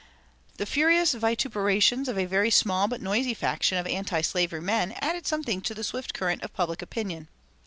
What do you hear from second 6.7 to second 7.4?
opinion.